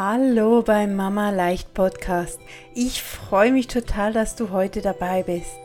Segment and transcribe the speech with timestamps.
[0.00, 2.38] Hallo beim Mama Leicht Podcast.
[2.72, 5.58] Ich freue mich total, dass du heute dabei bist.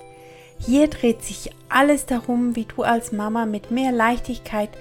[0.58, 4.72] Hier dreht sich alles darum, wie du als Mama mit mehr Leichtigkeit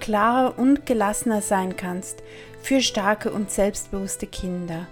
[0.00, 2.24] klarer und gelassener sein kannst
[2.60, 4.88] für starke und selbstbewusste Kinder.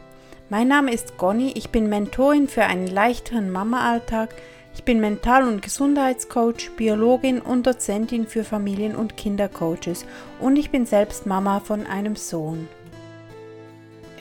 [0.48, 4.32] Mein Name ist Conny, ich bin Mentorin für einen leichteren Mama-Alltag.
[4.76, 10.06] Ich bin Mental- und Gesundheitscoach, Biologin und Dozentin für Familien- und Kindercoaches
[10.38, 12.68] und ich bin selbst Mama von einem Sohn.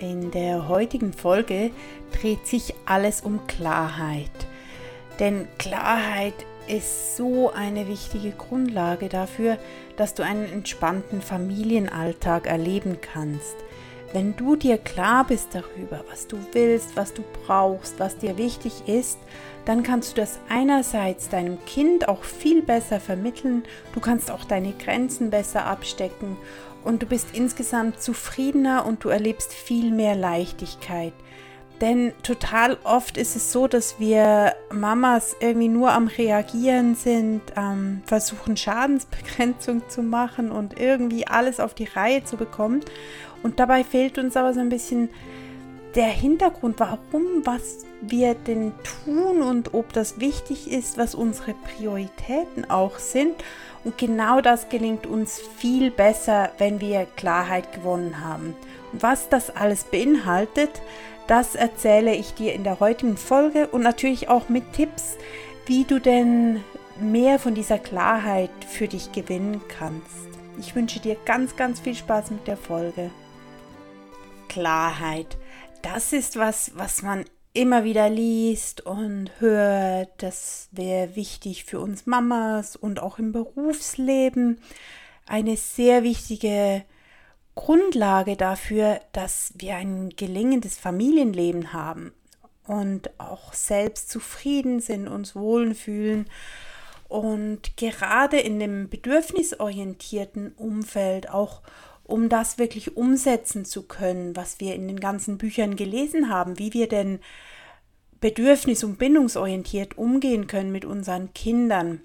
[0.04, 1.72] In der heutigen Folge
[2.12, 4.30] dreht sich alles um Klarheit.
[5.18, 6.34] Denn Klarheit
[6.68, 9.58] ist so eine wichtige Grundlage dafür,
[9.96, 13.56] dass du einen entspannten Familienalltag erleben kannst.
[14.14, 18.88] Wenn du dir klar bist darüber, was du willst, was du brauchst, was dir wichtig
[18.88, 19.18] ist,
[19.66, 23.64] dann kannst du das einerseits deinem Kind auch viel besser vermitteln,
[23.94, 26.38] du kannst auch deine Grenzen besser abstecken
[26.84, 31.14] und du bist insgesamt zufriedener und du erlebst viel mehr Leichtigkeit.
[31.82, 38.04] Denn total oft ist es so, dass wir Mamas irgendwie nur am Reagieren sind, ähm,
[38.06, 42.82] versuchen Schadensbegrenzung zu machen und irgendwie alles auf die Reihe zu bekommen.
[43.44, 45.10] Und dabei fehlt uns aber so ein bisschen
[45.96, 48.72] der Hintergrund, warum, was wir denn
[49.06, 53.36] tun und ob das wichtig ist, was unsere Prioritäten auch sind.
[53.84, 58.56] Und genau das gelingt uns viel besser, wenn wir Klarheit gewonnen haben.
[58.92, 60.82] Und was das alles beinhaltet,
[61.28, 65.18] das erzähle ich dir in der heutigen Folge und natürlich auch mit Tipps,
[65.66, 66.64] wie du denn
[67.00, 70.28] mehr von dieser Klarheit für dich gewinnen kannst.
[70.60, 73.10] Ich wünsche dir ganz, ganz viel Spaß mit der Folge.
[74.54, 75.40] Klarheit,
[75.82, 82.06] das ist was, was man immer wieder liest und hört, das wäre wichtig für uns
[82.06, 84.60] Mamas und auch im Berufsleben.
[85.26, 86.84] Eine sehr wichtige
[87.56, 92.14] Grundlage dafür, dass wir ein gelingendes Familienleben haben
[92.68, 96.30] und auch selbst zufrieden sind, uns wohlfühlen
[97.10, 101.64] und gerade in dem bedürfnisorientierten Umfeld auch
[102.04, 106.74] um das wirklich umsetzen zu können, was wir in den ganzen Büchern gelesen haben, wie
[106.74, 107.20] wir denn
[108.20, 112.02] bedürfnis- und bindungsorientiert umgehen können mit unseren Kindern.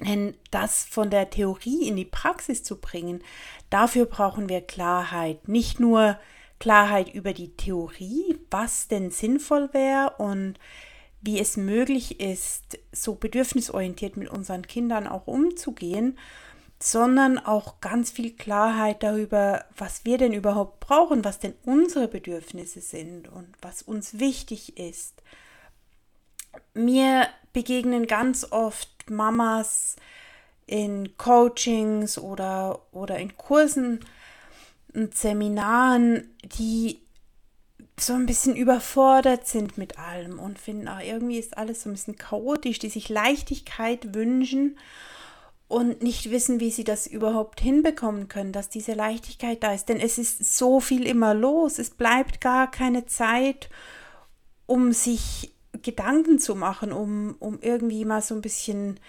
[0.00, 3.22] Denn das von der Theorie in die Praxis zu bringen,
[3.70, 5.48] dafür brauchen wir Klarheit.
[5.48, 6.18] Nicht nur
[6.58, 10.58] Klarheit über die Theorie, was denn sinnvoll wäre und
[11.20, 16.18] wie es möglich ist, so bedürfnisorientiert mit unseren Kindern auch umzugehen,
[16.84, 22.82] sondern auch ganz viel Klarheit darüber, was wir denn überhaupt brauchen, was denn unsere Bedürfnisse
[22.82, 25.22] sind und was uns wichtig ist.
[26.74, 29.96] Mir begegnen ganz oft Mamas
[30.66, 34.00] in Coachings oder, oder in Kursen
[34.92, 37.00] und Seminaren, die
[37.98, 41.94] so ein bisschen überfordert sind mit allem und finden, ach, irgendwie ist alles so ein
[41.94, 44.76] bisschen chaotisch, die sich Leichtigkeit wünschen
[45.74, 49.88] und nicht wissen, wie sie das überhaupt hinbekommen können, dass diese Leichtigkeit da ist.
[49.88, 51.80] Denn es ist so viel immer los.
[51.80, 53.70] Es bleibt gar keine Zeit,
[54.66, 55.52] um sich
[55.82, 59.00] Gedanken zu machen, um, um irgendwie mal so ein bisschen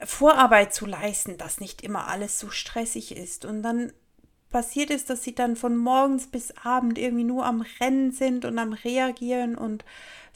[0.00, 3.46] Vorarbeit zu leisten, dass nicht immer alles so stressig ist.
[3.46, 3.90] Und dann
[4.50, 8.58] passiert es, dass sie dann von morgens bis abend irgendwie nur am Rennen sind und
[8.58, 9.86] am Reagieren und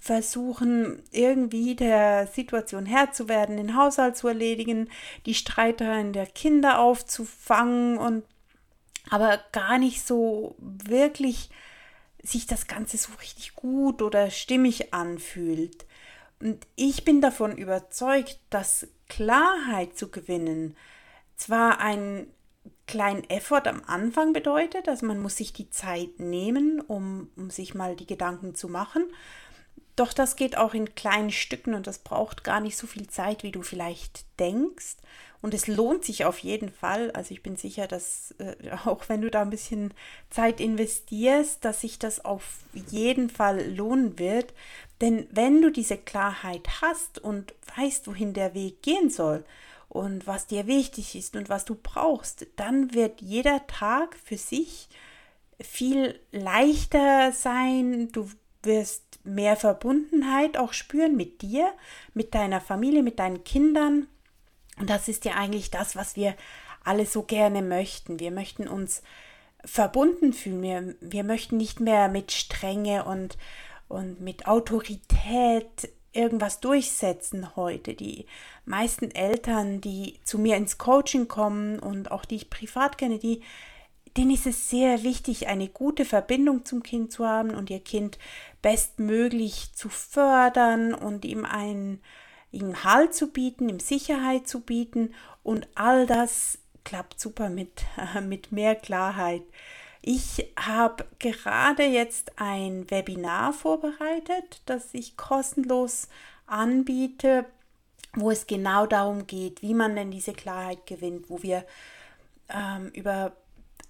[0.03, 4.91] versuchen irgendwie der Situation Herr zu werden, den Haushalt zu erledigen,
[5.27, 8.25] die Streitereien der Kinder aufzufangen und
[9.11, 11.51] aber gar nicht so wirklich
[12.21, 15.87] sich das Ganze so richtig gut oder stimmig anfühlt.
[16.41, 20.77] Und ich bin davon überzeugt, dass Klarheit zu gewinnen
[21.37, 22.27] zwar ein
[22.89, 27.75] kleinen Effort am Anfang bedeutet, also man muss sich die Zeit nehmen, um, um sich
[27.75, 29.07] mal die Gedanken zu machen,
[29.97, 33.43] doch das geht auch in kleinen Stücken und das braucht gar nicht so viel Zeit,
[33.43, 34.97] wie du vielleicht denkst.
[35.43, 37.11] Und es lohnt sich auf jeden Fall.
[37.11, 38.55] Also ich bin sicher, dass äh,
[38.87, 39.93] auch wenn du da ein bisschen
[40.31, 44.55] Zeit investierst, dass sich das auf jeden Fall lohnen wird.
[45.01, 49.45] Denn wenn du diese Klarheit hast und weißt, wohin der Weg gehen soll
[49.89, 54.89] und was dir wichtig ist und was du brauchst, dann wird jeder Tag für sich
[55.61, 58.11] viel leichter sein.
[58.13, 58.31] Du
[58.63, 61.73] wirst mehr Verbundenheit auch spüren mit dir,
[62.15, 64.07] mit deiner Familie, mit deinen Kindern.
[64.79, 66.35] Und das ist ja eigentlich das, was wir
[66.85, 68.19] alle so gerne möchten.
[68.19, 69.03] Wir möchten uns
[69.65, 70.63] verbunden fühlen.
[70.63, 73.39] Wir, wir möchten nicht mehr mit Strenge und,
[73.89, 77.95] und mit Autorität irgendwas durchsetzen heute.
[77.95, 78.27] Die
[78.65, 83.43] meisten Eltern, die zu mir ins Coaching kommen und auch die ich privat kenne, die
[84.17, 88.19] denen ist es sehr wichtig, eine gute Verbindung zum Kind zu haben und ihr Kind
[88.61, 92.01] bestmöglich zu fördern und ihm einen
[92.53, 97.85] ihm Halt zu bieten, ihm Sicherheit zu bieten und all das klappt super mit,
[98.23, 99.43] mit mehr Klarheit.
[100.03, 106.09] Ich habe gerade jetzt ein Webinar vorbereitet, das ich kostenlos
[106.47, 107.47] anbiete,
[108.15, 111.65] wo es genau darum geht, wie man denn diese Klarheit gewinnt, wo wir
[112.49, 113.33] ähm, über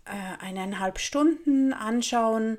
[0.04, 2.58] äh, eineinhalb Stunden anschauen,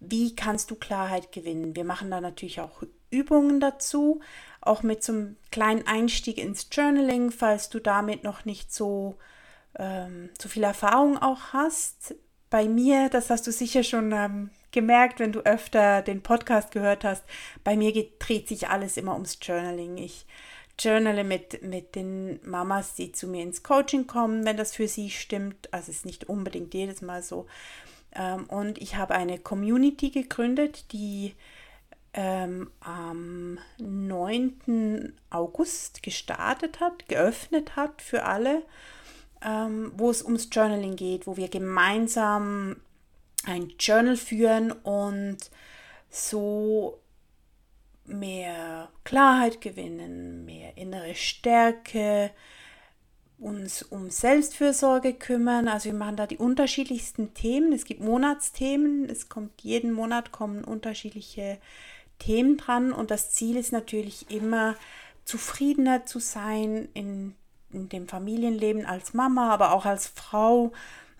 [0.00, 1.74] wie kannst du Klarheit gewinnen.
[1.74, 4.20] Wir machen da natürlich auch Übungen dazu,
[4.60, 9.16] auch mit so einem kleinen Einstieg ins Journaling, falls du damit noch nicht so,
[9.78, 12.14] ähm, so viel Erfahrung auch hast.
[12.50, 17.04] Bei mir, das hast du sicher schon ähm, gemerkt, wenn du öfter den Podcast gehört
[17.04, 17.24] hast,
[17.64, 19.98] bei mir geht, dreht sich alles immer ums Journaling.
[19.98, 20.26] Ich
[20.78, 25.10] journale mit, mit den Mamas, die zu mir ins Coaching kommen, wenn das für sie
[25.10, 25.72] stimmt.
[25.72, 27.46] Also es ist nicht unbedingt jedes Mal so.
[28.14, 31.34] Ähm, und ich habe eine Community gegründet, die
[32.14, 35.12] ähm, am 9.
[35.30, 38.62] August gestartet hat, geöffnet hat für alle,
[39.44, 42.76] ähm, wo es ums Journaling geht, wo wir gemeinsam
[43.46, 45.38] ein Journal führen und
[46.10, 46.98] so
[48.08, 52.30] mehr Klarheit gewinnen, mehr innere Stärke,
[53.38, 55.68] uns um Selbstfürsorge kümmern.
[55.68, 57.72] Also wir machen da die unterschiedlichsten Themen.
[57.72, 59.08] Es gibt Monatsthemen.
[59.08, 61.58] Es kommt jeden Monat kommen unterschiedliche
[62.18, 64.74] Themen dran und das Ziel ist natürlich immer
[65.24, 67.34] zufriedener zu sein in,
[67.72, 70.72] in dem Familienleben als Mama, aber auch als Frau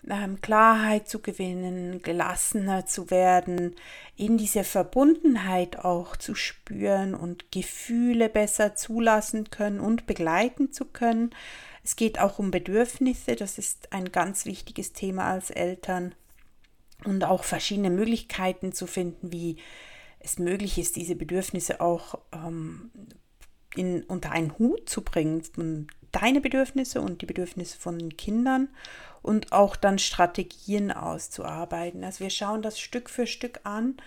[0.07, 3.75] ähm, Klarheit zu gewinnen, gelassener zu werden,
[4.15, 11.31] in diese Verbundenheit auch zu spüren und Gefühle besser zulassen können und begleiten zu können.
[11.83, 16.13] Es geht auch um Bedürfnisse, das ist ein ganz wichtiges Thema als Eltern
[17.05, 19.57] und auch verschiedene Möglichkeiten zu finden, wie
[20.19, 22.91] es möglich ist, diese Bedürfnisse auch ähm,
[23.75, 28.69] in, unter einen Hut zu bringen, deine Bedürfnisse und die Bedürfnisse von Kindern
[29.21, 32.03] und auch dann Strategien auszuarbeiten.
[32.03, 33.97] Also wir schauen das Stück für Stück an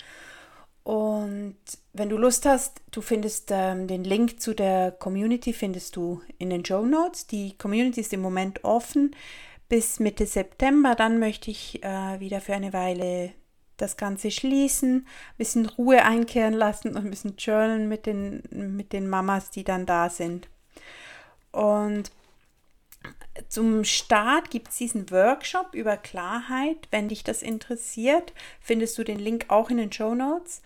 [0.84, 1.56] und
[1.92, 6.50] wenn du Lust hast, du findest ähm, den Link zu der Community findest du in
[6.50, 7.26] den Show Notes.
[7.26, 9.14] Die Community ist im Moment offen
[9.68, 10.94] bis Mitte September.
[10.96, 13.30] Dann möchte ich äh, wieder für eine Weile
[13.76, 18.92] das Ganze schließen, ein bisschen Ruhe einkehren lassen und ein bisschen journalen mit den, mit
[18.92, 20.48] den Mamas, die dann da sind.
[21.52, 22.10] Und
[23.48, 26.88] zum Start gibt es diesen Workshop über Klarheit.
[26.90, 30.62] Wenn dich das interessiert, findest du den Link auch in den Show Notes.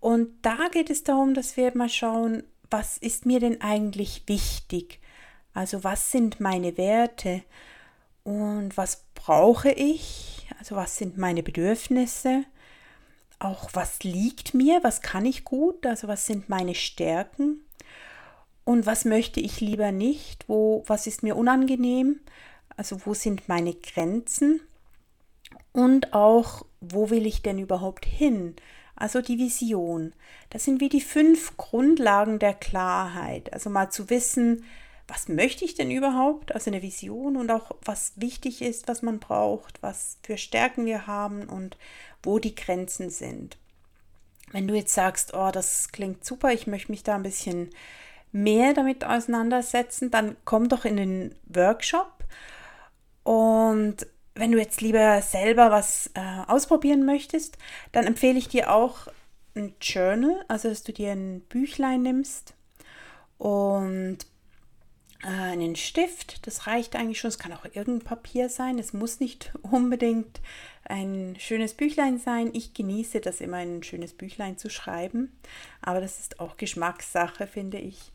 [0.00, 5.00] Und da geht es darum, dass wir mal schauen, was ist mir denn eigentlich wichtig?
[5.52, 7.42] Also was sind meine Werte
[8.22, 10.46] und was brauche ich?
[10.58, 12.44] Also was sind meine Bedürfnisse?
[13.38, 14.80] Auch was liegt mir?
[14.82, 15.86] Was kann ich gut?
[15.86, 17.64] Also was sind meine Stärken?
[18.70, 22.20] Und was möchte ich lieber nicht, wo, was ist mir unangenehm,
[22.76, 24.60] also wo sind meine Grenzen?
[25.72, 28.54] Und auch, wo will ich denn überhaupt hin,
[28.94, 30.12] also die Vision.
[30.50, 34.62] Das sind wie die fünf Grundlagen der Klarheit, also mal zu wissen,
[35.08, 39.18] was möchte ich denn überhaupt, also eine Vision und auch was wichtig ist, was man
[39.18, 41.76] braucht, was für Stärken wir haben und
[42.22, 43.56] wo die Grenzen sind.
[44.52, 47.70] Wenn du jetzt sagst, oh, das klingt super, ich möchte mich da ein bisschen
[48.32, 52.24] mehr damit auseinandersetzen, dann komm doch in den Workshop.
[53.22, 57.58] Und wenn du jetzt lieber selber was äh, ausprobieren möchtest,
[57.92, 59.08] dann empfehle ich dir auch
[59.54, 62.54] ein Journal, also dass du dir ein Büchlein nimmst
[63.38, 64.18] und
[65.30, 66.46] einen Stift.
[66.46, 67.28] Das reicht eigentlich schon.
[67.28, 68.78] Es kann auch irgendein Papier sein.
[68.78, 70.40] Es muss nicht unbedingt
[70.84, 72.50] ein schönes Büchlein sein.
[72.52, 75.32] Ich genieße das immer, ein schönes Büchlein zu schreiben.
[75.82, 78.12] Aber das ist auch Geschmackssache, finde ich.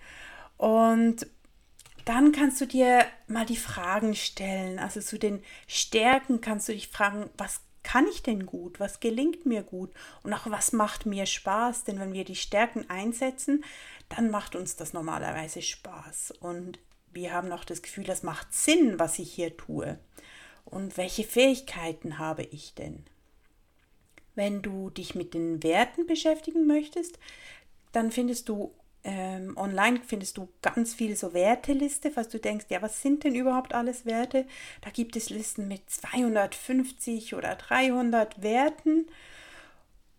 [0.57, 1.27] Und
[2.03, 4.77] dann kannst du dir mal die Fragen stellen.
[4.77, 8.79] Also zu den Stärken kannst du dich fragen, was kann ich denn gut?
[8.79, 9.91] Was gelingt mir gut?
[10.24, 11.84] Und auch was macht mir Spaß?
[11.86, 13.63] Denn wenn wir die Stärken einsetzen,
[14.10, 16.34] dann macht uns das normalerweise Spaß.
[16.39, 16.79] Und
[17.15, 19.98] wir haben auch das Gefühl, das macht Sinn, was ich hier tue.
[20.65, 23.03] Und welche Fähigkeiten habe ich denn?
[24.36, 27.17] Wenn du dich mit den Werten beschäftigen möchtest,
[27.93, 28.74] dann findest du
[29.05, 33.36] ähm, online findest du ganz viel so Werteliste, falls du denkst, ja, was sind denn
[33.36, 34.48] überhaupt alles Werte?
[34.81, 39.05] Da gibt es Listen mit 250 oder 300 Werten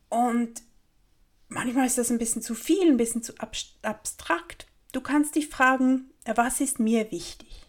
[0.09, 0.63] und
[1.49, 3.33] manchmal ist das ein bisschen zu viel, ein bisschen zu
[3.83, 4.69] abstrakt.
[4.97, 7.67] Du kannst dich fragen, was ist mir wichtig?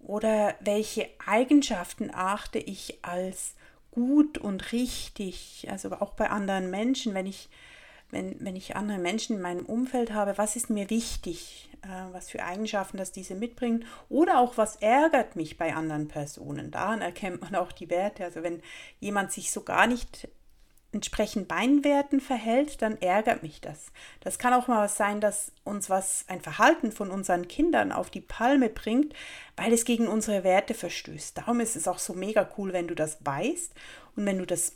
[0.00, 3.54] Oder welche Eigenschaften achte ich als
[3.90, 7.48] gut und richtig, also auch bei anderen Menschen, wenn ich,
[8.10, 12.28] wenn, wenn ich andere Menschen in meinem Umfeld habe, was ist mir wichtig, äh, was
[12.28, 16.70] für Eigenschaften das diese mitbringen oder auch was ärgert mich bei anderen Personen.
[16.70, 18.24] Daran erkennt man auch die Werte.
[18.24, 18.60] Also wenn
[19.00, 20.28] jemand sich so gar nicht
[20.92, 23.86] entsprechend meinen Werten verhält, dann ärgert mich das.
[24.20, 28.20] Das kann auch mal sein, dass uns was, ein Verhalten von unseren Kindern auf die
[28.20, 29.14] Palme bringt,
[29.56, 31.38] weil es gegen unsere Werte verstößt.
[31.38, 33.72] Darum ist es auch so mega cool, wenn du das weißt
[34.16, 34.74] und wenn du das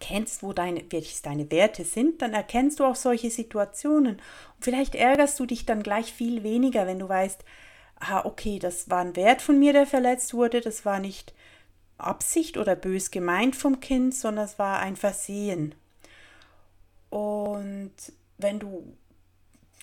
[0.00, 4.16] kennst, wo deine, welches deine Werte sind, dann erkennst du auch solche Situationen.
[4.16, 7.44] Und vielleicht ärgerst du dich dann gleich viel weniger, wenn du weißt,
[7.96, 11.34] ah, okay, das war ein Wert von mir, der verletzt wurde, das war nicht
[12.02, 15.74] Absicht oder bös gemeint vom Kind, sondern es war ein Versehen.
[17.10, 17.92] Und
[18.38, 18.96] wenn du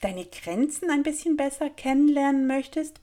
[0.02, 3.00] deine Grenzen ein bisschen besser kennenlernen möchtest,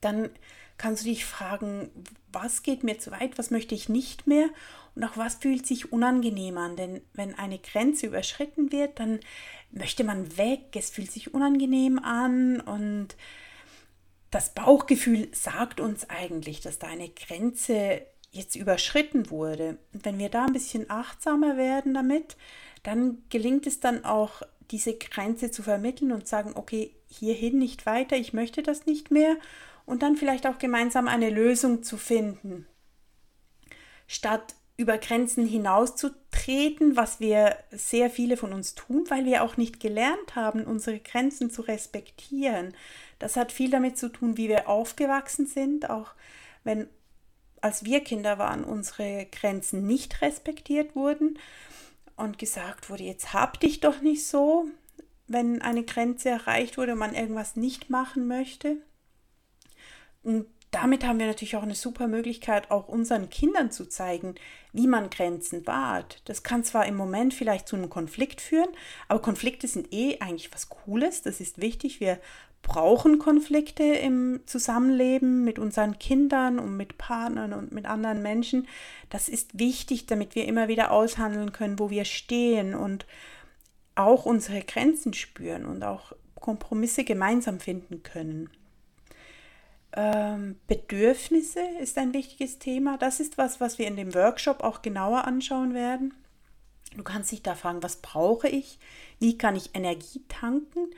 [0.00, 0.30] dann
[0.78, 1.90] kannst du dich fragen,
[2.32, 4.48] was geht mir zu weit, was möchte ich nicht mehr
[4.94, 6.76] und auch was fühlt sich unangenehm an.
[6.76, 9.20] Denn wenn eine Grenze überschritten wird, dann
[9.70, 13.16] möchte man weg, es fühlt sich unangenehm an und
[14.30, 19.78] das Bauchgefühl sagt uns eigentlich, dass da eine Grenze jetzt überschritten wurde.
[19.92, 22.36] Und wenn wir da ein bisschen achtsamer werden damit,
[22.82, 28.16] dann gelingt es dann auch, diese Grenze zu vermitteln und sagen, okay, hierhin nicht weiter,
[28.16, 29.36] ich möchte das nicht mehr
[29.84, 32.66] und dann vielleicht auch gemeinsam eine Lösung zu finden.
[34.06, 35.44] Statt über Grenzen
[36.50, 40.98] hinauszutreten, was wir sehr viele von uns tun, weil wir auch nicht gelernt haben, unsere
[40.98, 42.74] Grenzen zu respektieren.
[43.18, 46.12] Das hat viel damit zu tun, wie wir aufgewachsen sind, auch
[46.64, 46.88] wenn
[47.62, 51.38] als wir Kinder waren, unsere Grenzen nicht respektiert wurden
[52.16, 54.64] und gesagt wurde, jetzt hab dich doch nicht so,
[55.26, 58.78] wenn eine Grenze erreicht wurde und man irgendwas nicht machen möchte.
[60.22, 64.36] Und damit haben wir natürlich auch eine super Möglichkeit, auch unseren Kindern zu zeigen,
[64.72, 66.22] wie man Grenzen wahrt.
[66.26, 68.68] Das kann zwar im Moment vielleicht zu einem Konflikt führen,
[69.08, 71.22] aber Konflikte sind eh eigentlich was Cooles.
[71.22, 71.98] Das ist wichtig.
[71.98, 72.20] Wir
[72.62, 78.68] brauchen Konflikte im Zusammenleben mit unseren Kindern und mit Partnern und mit anderen Menschen.
[79.08, 83.06] Das ist wichtig, damit wir immer wieder aushandeln können, wo wir stehen und
[83.96, 88.50] auch unsere Grenzen spüren und auch Kompromisse gemeinsam finden können.
[89.92, 92.96] Ähm, Bedürfnisse ist ein wichtiges Thema.
[92.98, 96.14] Das ist was, was wir in dem Workshop auch genauer anschauen werden.
[96.96, 98.78] Du kannst dich da fragen, was brauche ich?
[99.18, 100.88] Wie kann ich Energie tanken?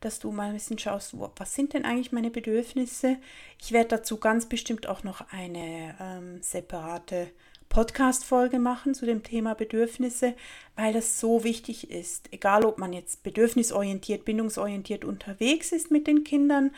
[0.00, 3.18] dass du mal ein bisschen schaust, was sind denn eigentlich meine Bedürfnisse.
[3.60, 7.30] Ich werde dazu ganz bestimmt auch noch eine ähm, separate
[7.68, 10.34] Podcast-Folge machen zu dem Thema Bedürfnisse,
[10.74, 12.32] weil das so wichtig ist.
[12.32, 16.72] Egal, ob man jetzt bedürfnisorientiert, bindungsorientiert unterwegs ist mit den Kindern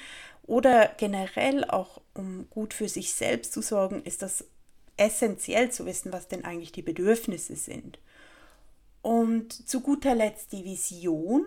[0.47, 4.45] oder generell auch, um gut für sich selbst zu sorgen, ist das
[4.97, 7.99] essentiell zu wissen, was denn eigentlich die Bedürfnisse sind.
[9.01, 11.47] Und zu guter Letzt die Vision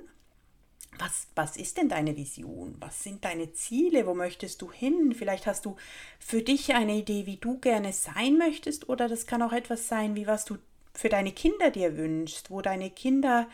[0.99, 2.75] was, was ist denn deine Vision?
[2.79, 4.05] Was sind deine Ziele?
[4.05, 5.13] Wo möchtest du hin?
[5.17, 5.75] Vielleicht hast du
[6.19, 10.15] für dich eine Idee, wie du gerne sein möchtest, oder das kann auch etwas sein,
[10.15, 10.57] wie was du
[10.93, 13.49] für deine Kinder dir wünschst, wo deine Kinder,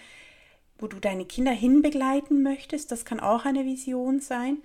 [0.78, 2.92] wo du deine Kinder hinbegleiten möchtest.
[2.92, 4.60] Das kann auch eine Vision sein.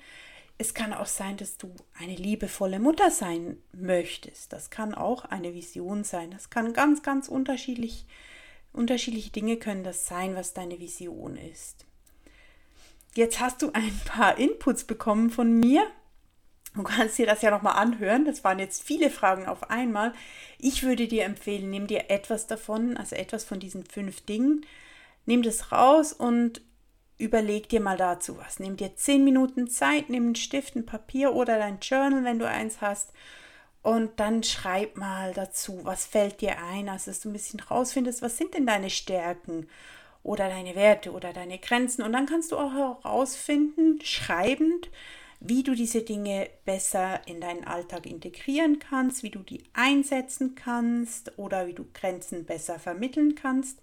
[0.58, 4.52] Es kann auch sein, dass du eine liebevolle Mutter sein möchtest.
[4.52, 6.30] Das kann auch eine Vision sein.
[6.30, 8.06] Das kann ganz, ganz unterschiedlich,
[8.72, 11.84] unterschiedliche Dinge können das sein, was deine Vision ist.
[13.14, 15.86] Jetzt hast du ein paar Inputs bekommen von mir.
[16.74, 18.24] Du kannst dir das ja nochmal anhören.
[18.26, 20.12] Das waren jetzt viele Fragen auf einmal.
[20.58, 24.64] Ich würde dir empfehlen, nimm dir etwas davon, also etwas von diesen fünf Dingen.
[25.24, 26.60] Nimm das raus und
[27.18, 28.58] überleg dir mal dazu was.
[28.58, 32.48] Nimm dir zehn Minuten Zeit, nimm einen Stift, ein Papier oder dein Journal, wenn du
[32.48, 33.12] eins hast.
[33.82, 38.20] Und dann schreib mal dazu, was fällt dir ein, also dass du ein bisschen rausfindest,
[38.20, 39.68] was sind denn deine Stärken
[40.24, 42.02] oder deine Werte oder deine Grenzen.
[42.02, 44.90] Und dann kannst du auch herausfinden, schreibend,
[45.38, 51.38] wie du diese Dinge besser in deinen Alltag integrieren kannst, wie du die einsetzen kannst
[51.38, 53.78] oder wie du Grenzen besser vermitteln kannst.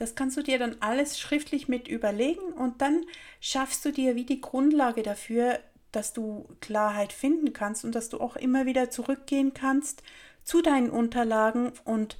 [0.00, 3.04] Das kannst du dir dann alles schriftlich mit überlegen und dann
[3.38, 5.58] schaffst du dir wie die Grundlage dafür,
[5.92, 10.02] dass du Klarheit finden kannst und dass du auch immer wieder zurückgehen kannst
[10.42, 12.16] zu deinen Unterlagen und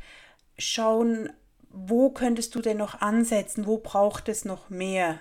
[0.59, 1.33] schauen,
[1.71, 3.67] wo könntest du denn noch ansetzen?
[3.67, 5.19] Wo braucht es noch mehr?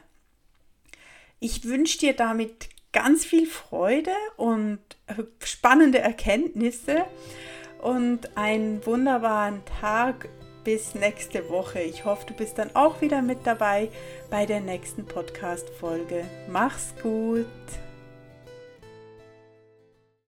[1.40, 4.80] Ich wünsche dir damit ganz viel Freude und
[5.42, 7.06] spannende Erkenntnisse
[7.82, 10.28] und einen wunderbaren Tag
[10.64, 11.80] bis nächste Woche.
[11.82, 13.90] Ich hoffe, du bist dann auch wieder mit dabei
[14.30, 16.26] bei der nächsten Podcast-Folge.
[16.48, 17.46] Mach's gut!